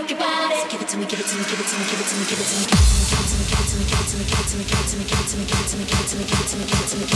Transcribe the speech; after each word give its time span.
work 0.00 0.10
your 0.10 0.18
body. 0.18 0.56
Give 0.68 0.82
it 0.82 0.88
to 0.88 0.96
me, 0.98 1.06
give 1.06 1.20
it 1.20 1.26
to 1.26 1.36
me, 1.36 1.44
give 1.44 1.60
it 1.60 1.66
to 1.66 1.76
me, 1.78 1.84
give 1.88 2.00
it 2.00 2.06
to 2.06 2.16
me, 2.16 2.24
give 2.28 2.40
it 2.40 2.46
to 2.46 2.56
me, 2.56 2.64
give 2.66 2.80
it 2.80 3.28
to 3.28 3.36
me, 3.36 3.44
give 3.48 3.60
it 3.60 3.66
to 3.66 3.76
me, 3.76 3.84
give 3.86 4.00
it 4.00 4.08
to 4.08 4.16
me, 4.16 4.24
give 4.24 4.36
it 4.36 4.48
to 4.48 4.56
me, 4.56 4.64
give 4.64 4.76
it 4.76 4.86
to 4.86 4.96
me, 4.96 5.04
give 5.04 5.06
it 5.06 5.06
to 5.06 5.06
me, 5.06 5.06
give 5.06 5.20
it 5.20 5.28
to 5.28 5.36
me, 5.36 5.44
give 5.44 5.60
it 5.60 5.68
to 5.68 5.76
me, 5.76 5.84
give 5.84 6.00
it 6.00 6.08
to 6.08 6.16
me, 6.16 6.24
give 6.24 6.40
it 6.40 6.48
to 6.48 6.56
me, 6.56 6.64
give 6.64 6.80
it 6.80 6.88
to 6.88 6.96
me, 6.96 7.04
give 7.04 7.10
it 7.10 7.10
to 7.10 7.15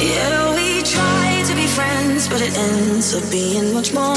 Yeah, 0.00 0.54
we 0.56 0.82
try 0.82 1.42
to 1.48 1.54
be 1.54 1.66
friends, 1.66 2.28
but 2.28 2.40
it 2.40 2.56
ends 2.56 3.14
up 3.14 3.24
being 3.30 3.72
much 3.74 3.92
more. 3.92 4.16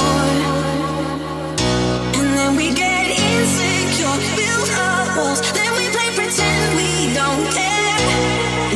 And 2.17 2.27
then 2.37 2.55
we 2.55 2.73
get 2.73 3.05
insecure, 3.09 4.17
build 4.37 4.69
up 4.87 5.17
walls, 5.17 5.41
then 5.53 5.71
we 5.77 5.85
play 5.95 6.09
pretend 6.15 6.77
we 6.77 7.13
don't 7.13 7.45
care. 7.57 7.99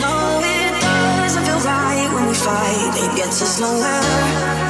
No, 0.04 0.42
it 0.44 0.74
doesn't 0.82 1.46
feel 1.46 1.62
right 1.62 2.10
when 2.14 2.28
we 2.28 2.34
fight, 2.34 2.94
it 3.04 3.16
gets 3.16 3.42
us 3.42 3.60
nowhere. 3.60 4.65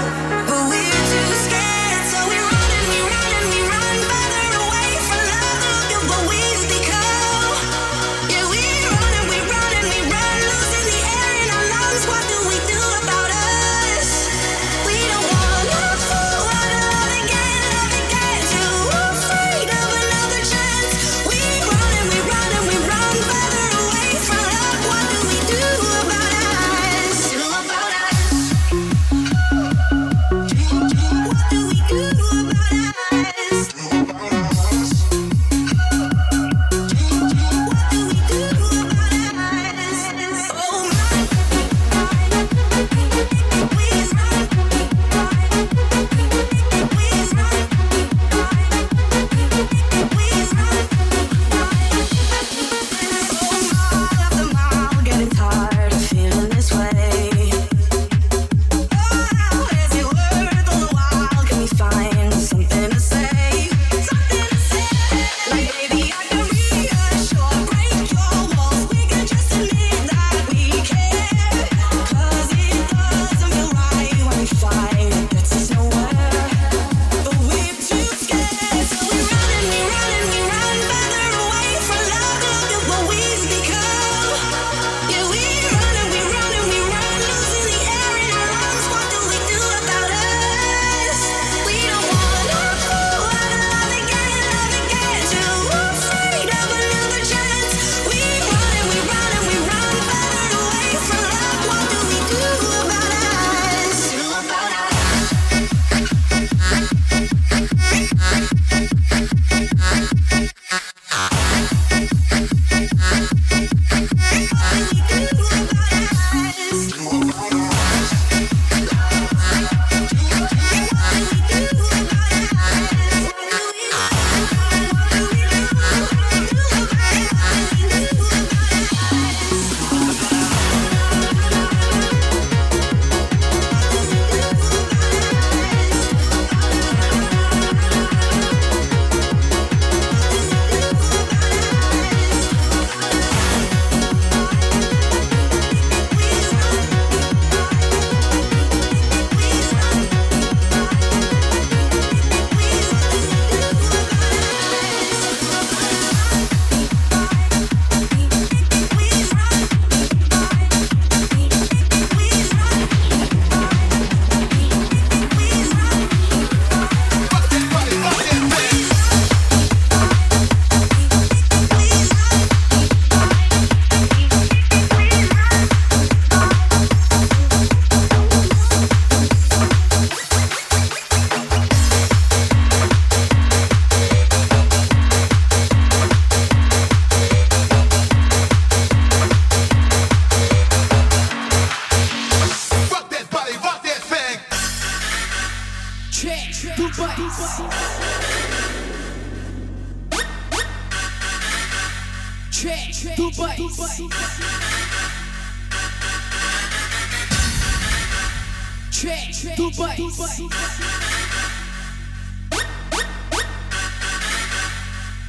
Check, 209.05 209.55
Dubai. 209.55 209.95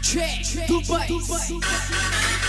Check, 0.01 0.67
Dubai. 0.67 1.09
do 1.09 2.46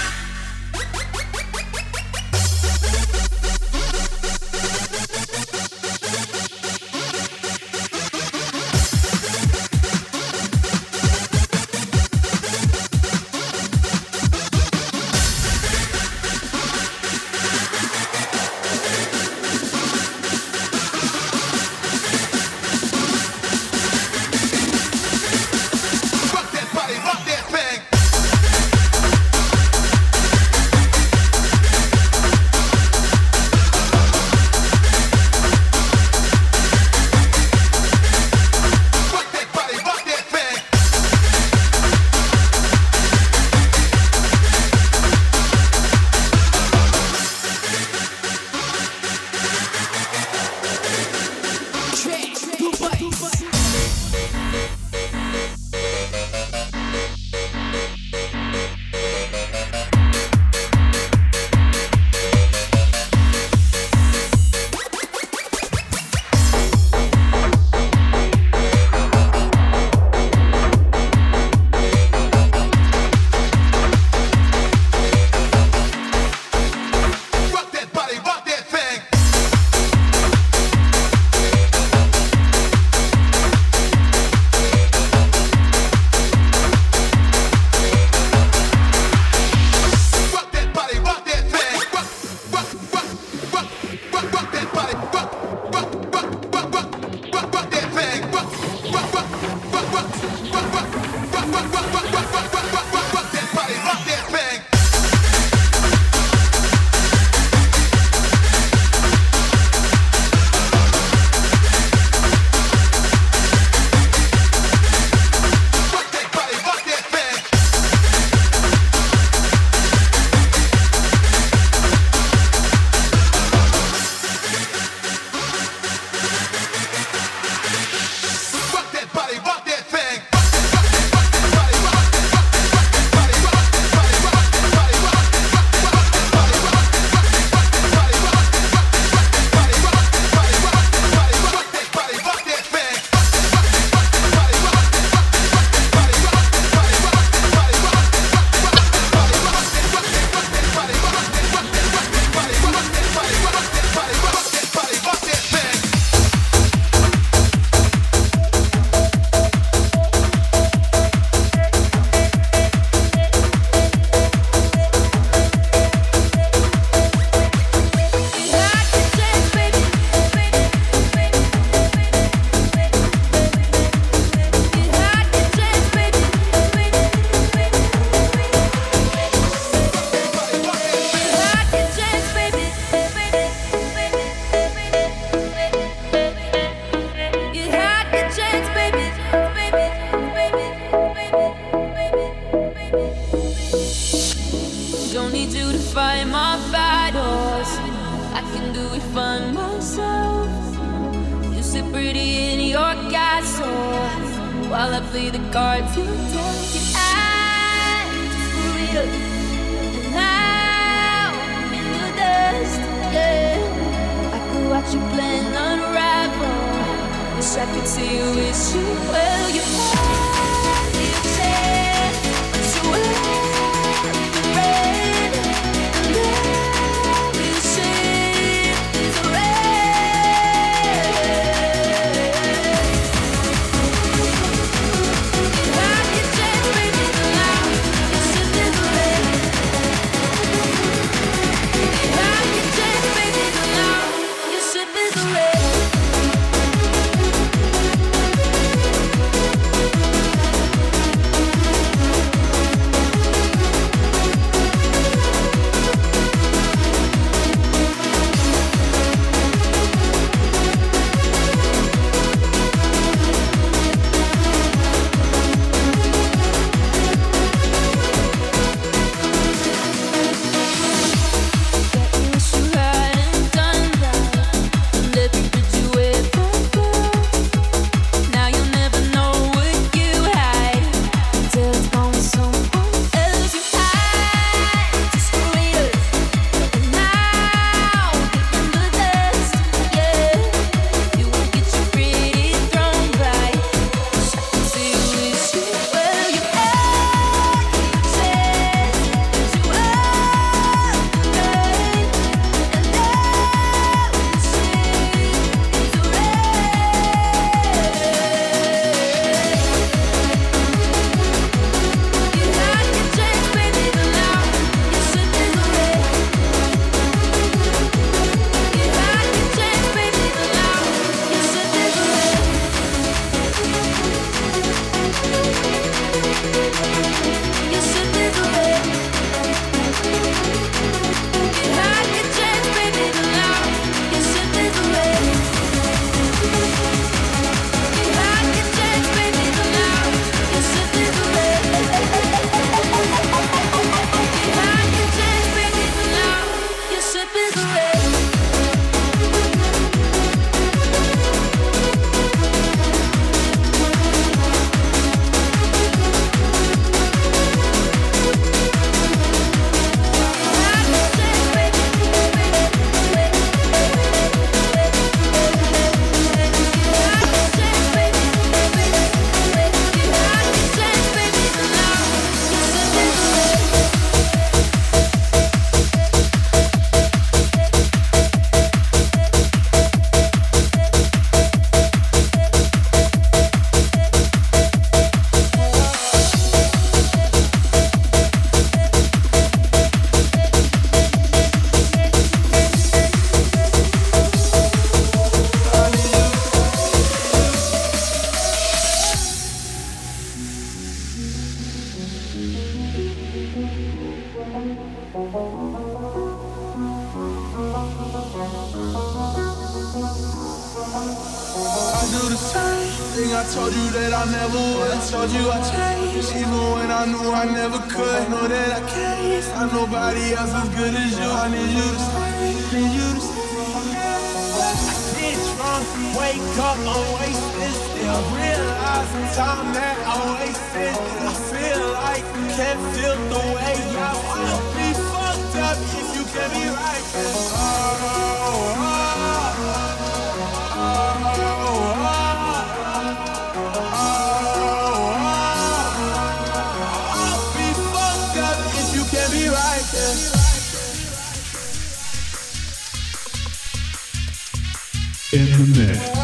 In 455.34 455.44
the 455.52 455.58
mix 455.78 456.17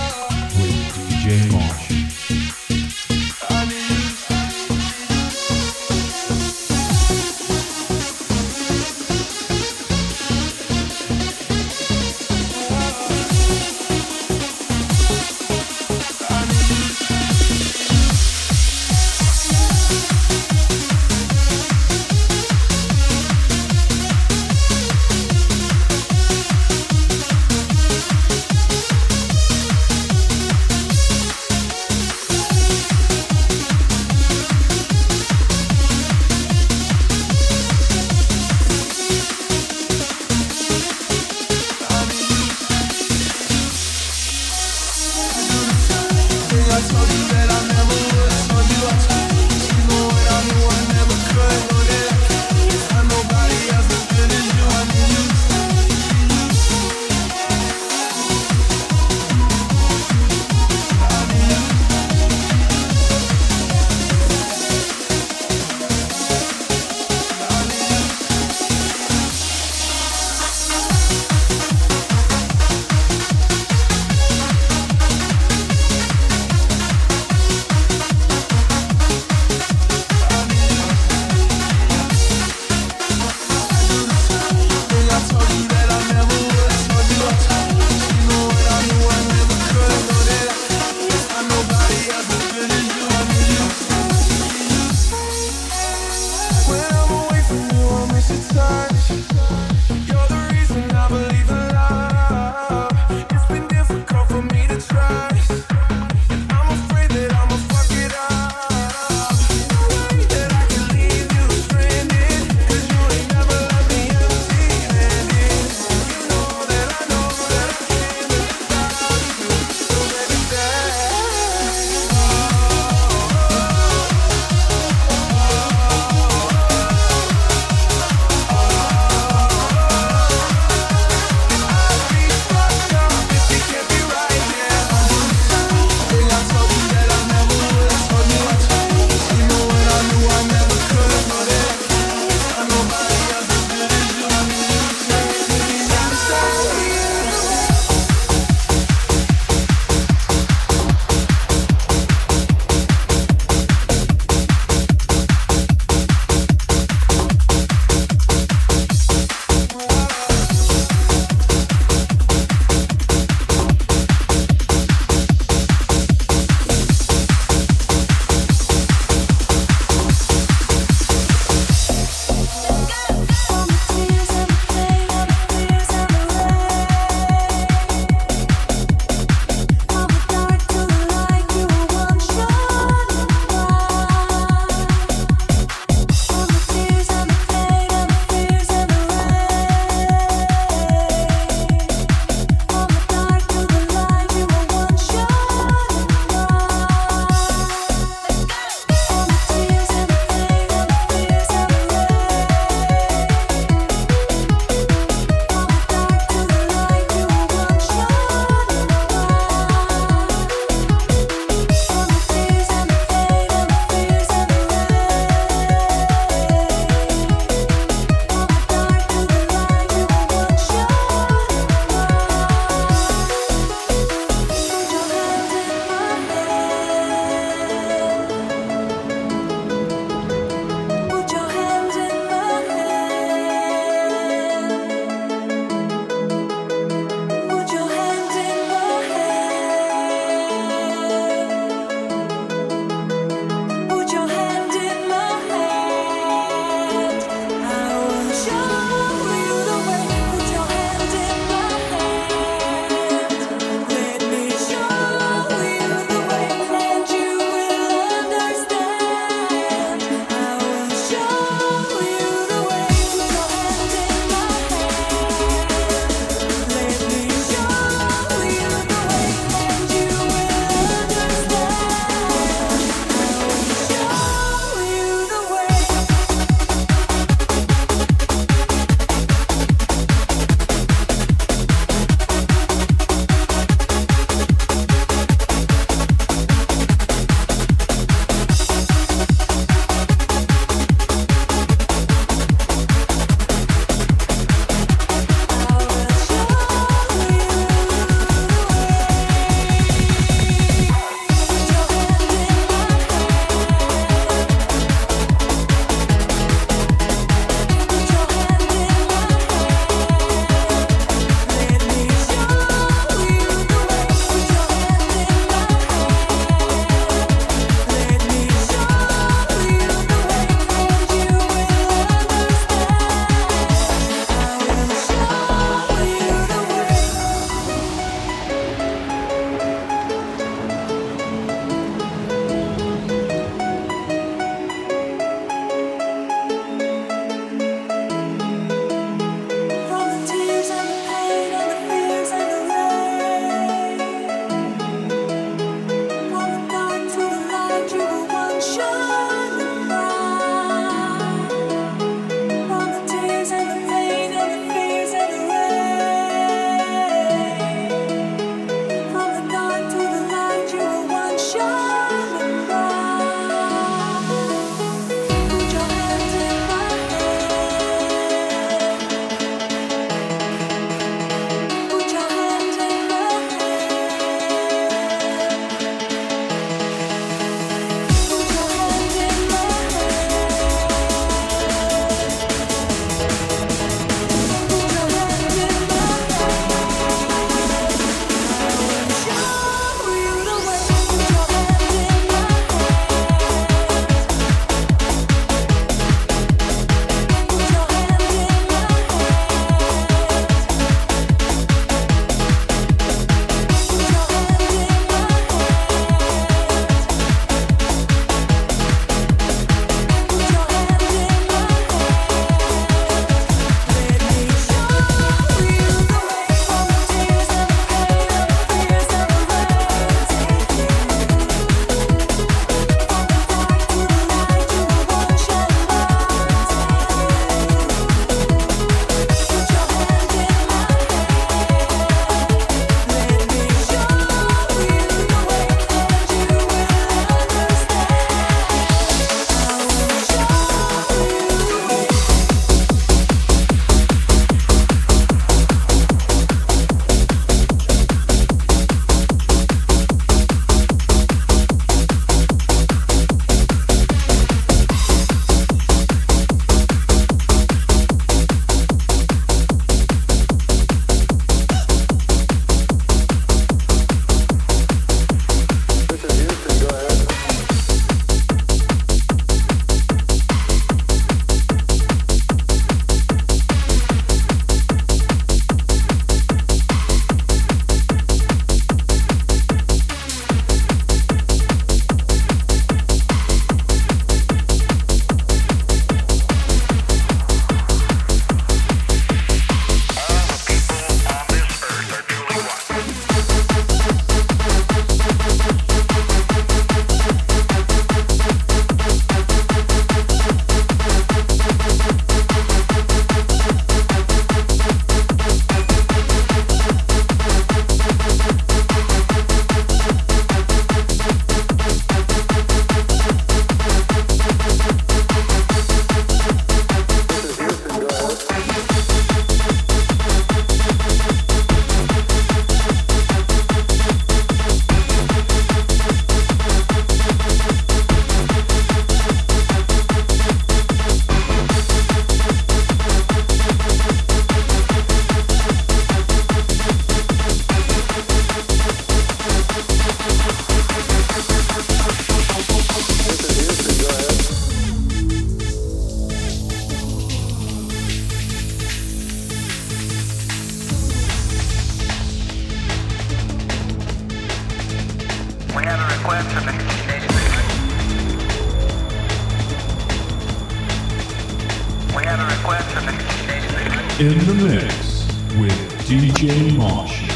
In 564.19 564.37
the 564.45 564.53
mix 564.53 565.25
with 565.57 565.73
DJ 566.05 566.77
Marsh. 566.77 567.27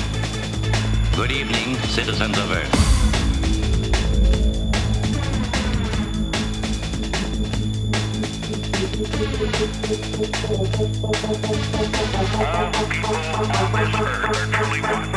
Good 1.16 1.32
evening, 1.32 1.76
citizens 1.88 2.38
of 2.38 2.52
Earth. 2.52 2.72
All 12.40 12.72
people 12.88 13.16
on 13.16 13.72
this 13.74 13.96
earth 14.00 14.30
are 14.30 14.48
truly 14.54 14.82
one. 14.82 15.16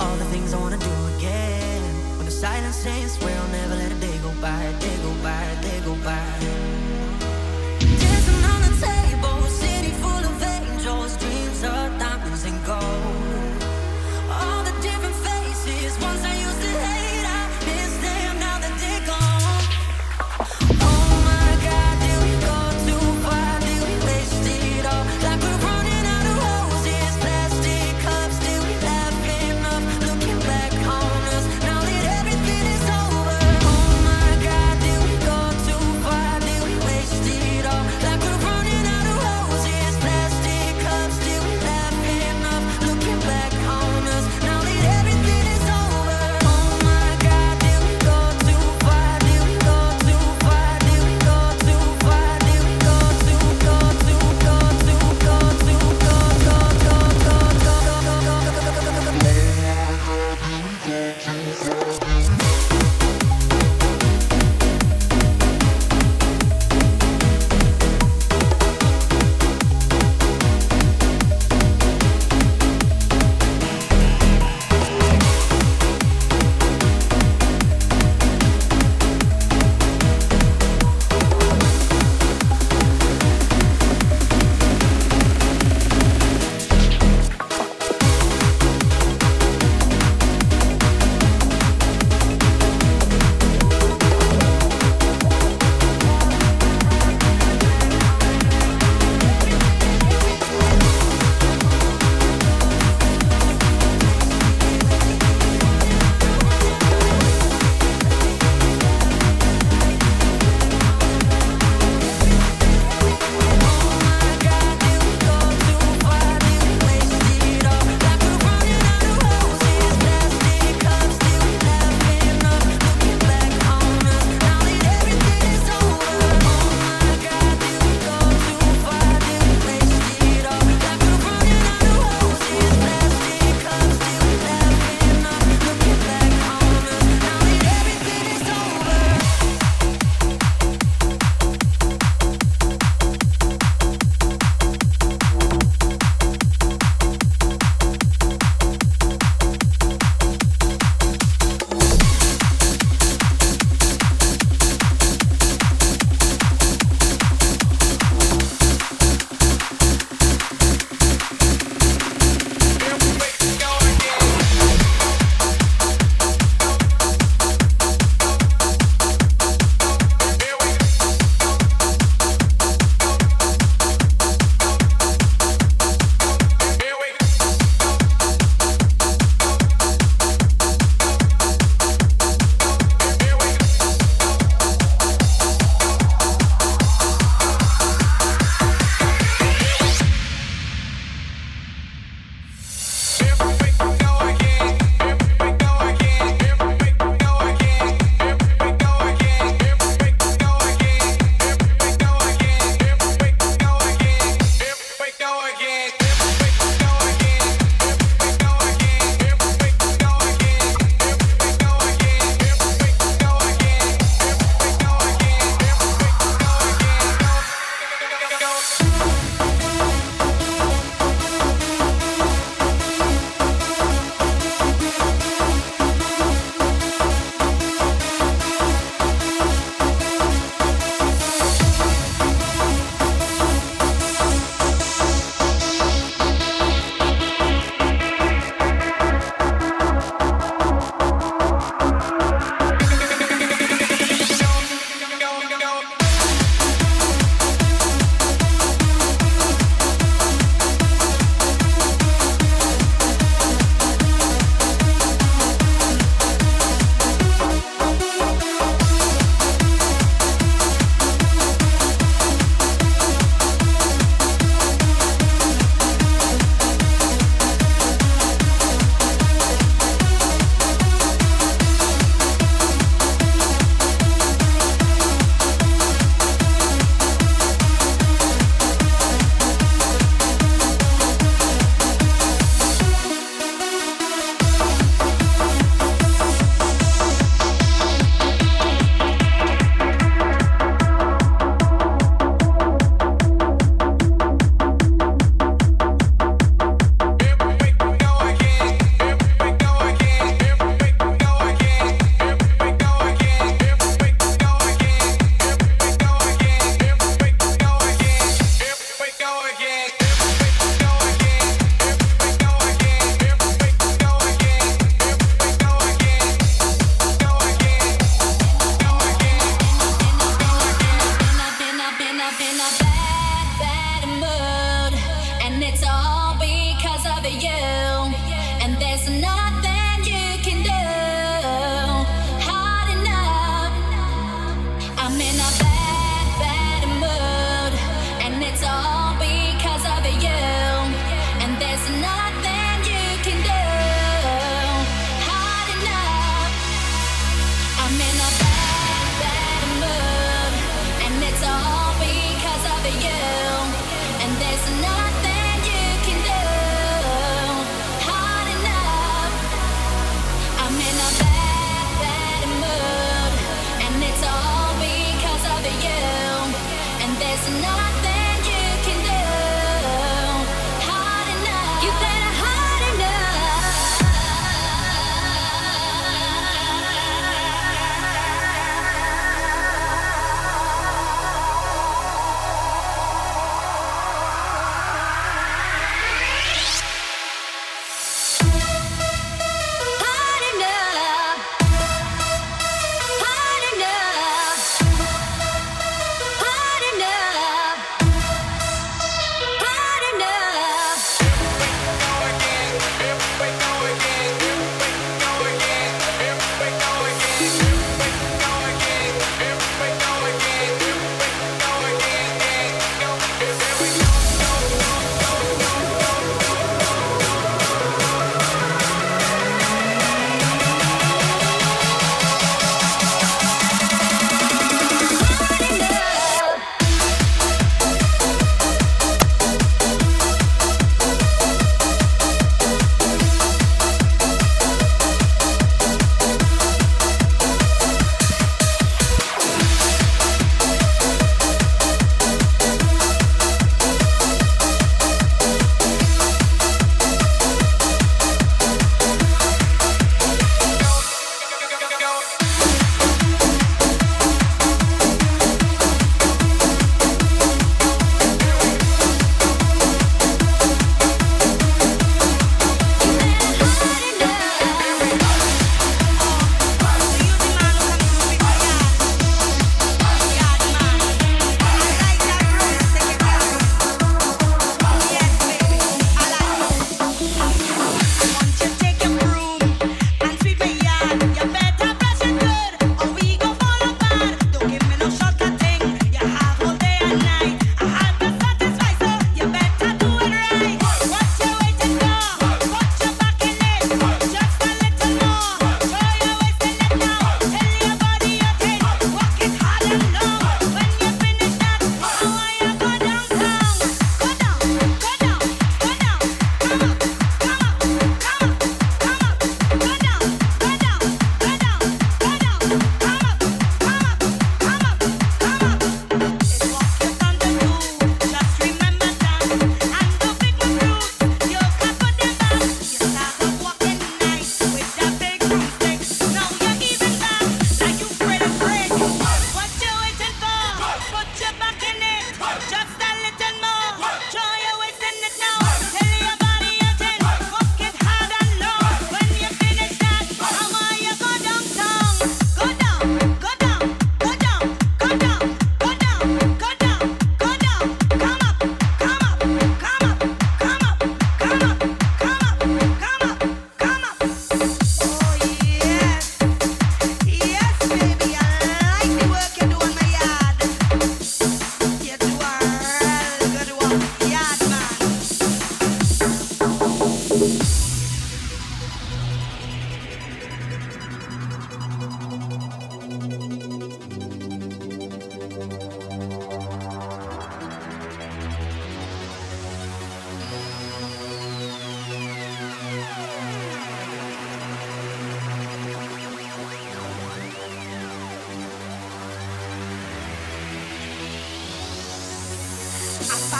all 0.00 0.16
the 0.16 0.24
things 0.26 0.54
I 0.54 0.58
wanna 0.58 0.78
do 0.78 0.94
again. 1.16 1.82
When 2.16 2.26
the 2.26 2.30
silence 2.32 2.76
says, 2.76 3.14
swear 3.14 3.36
I'll 3.36 3.48
never 3.48 3.76
let 3.76 3.92
a 3.92 4.00
day 4.00 4.16
go 4.22 4.32
by, 4.40 4.72
day 4.80 4.96
go 5.02 5.12
by, 5.22 5.42
a 5.42 5.62
day 5.62 5.80
go 5.84 5.94
by. 6.04 6.73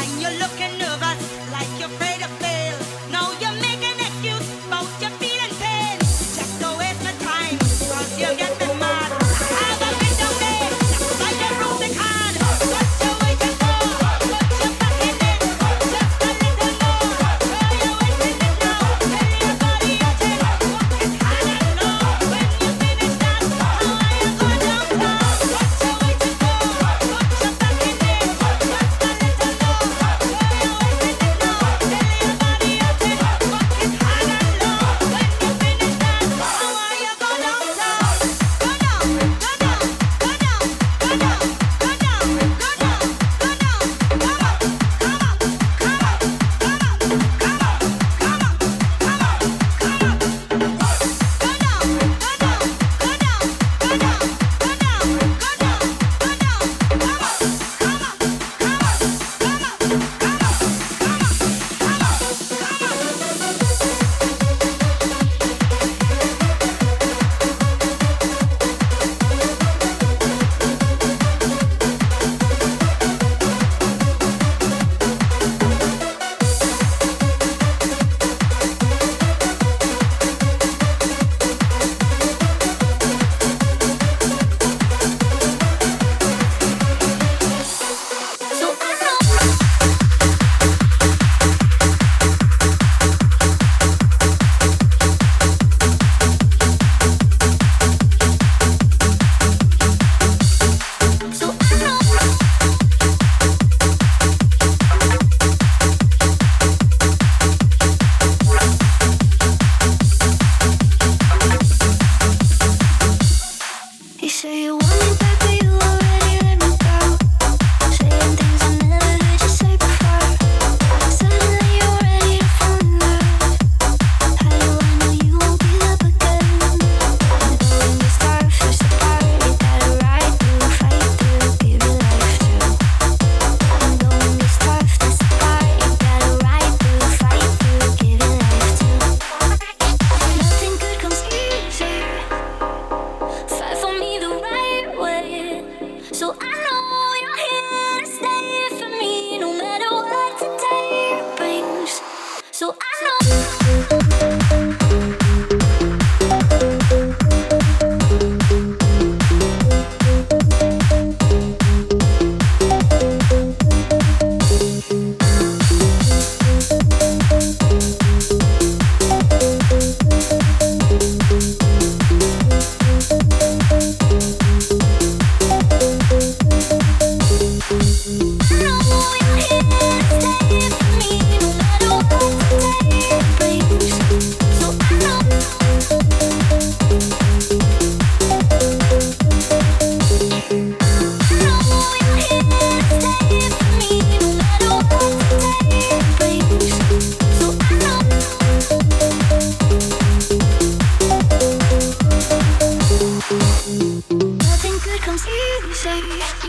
when 0.07 0.21
you're 0.21 0.39
looking 0.39 0.79
nervous. 0.79 1.34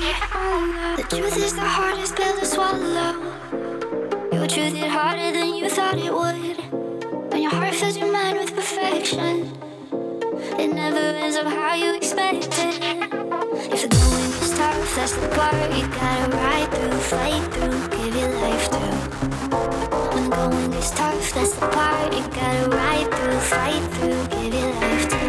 The 0.06 1.06
truth 1.10 1.38
is 1.38 1.56
the 1.56 1.62
hardest 1.62 2.16
pill 2.16 2.38
to 2.38 2.46
swallow. 2.46 3.14
Your 4.32 4.46
truth 4.46 4.74
hit 4.74 4.92
harder 4.92 5.32
than 5.32 5.56
you 5.56 5.68
thought 5.68 5.98
it 5.98 6.14
would. 6.14 6.58
When 7.32 7.42
your 7.42 7.50
heart 7.50 7.74
fills 7.74 7.98
your 7.98 8.12
mind 8.12 8.38
with 8.38 8.54
perfection, 8.54 9.52
it 10.62 10.72
never 10.72 11.00
ends 11.00 11.38
up 11.38 11.48
how 11.48 11.74
you 11.74 11.96
expected. 11.96 12.76
If 13.74 13.82
the 13.82 13.90
going 13.98 14.32
is 14.44 14.54
tough, 14.56 14.96
that's 14.96 15.16
the 15.16 15.28
part 15.30 15.74
you 15.76 15.88
gotta 15.88 16.38
ride 16.38 16.70
through, 16.72 17.00
fight 17.00 17.44
through, 17.54 17.88
give 17.98 18.16
your 18.16 18.30
life 18.46 18.70
to. 18.70 18.86
When 20.14 20.30
the 20.30 20.36
going 20.36 20.74
is 20.74 20.92
tough, 20.92 21.34
that's 21.34 21.54
the 21.56 21.68
part 21.70 22.14
you 22.14 22.22
gotta 22.28 22.70
ride 22.70 23.10
through, 23.12 23.40
fight 23.40 23.84
through, 23.96 24.28
give 24.28 24.54
your 24.54 24.72
life 24.74 25.10
to. 25.10 25.25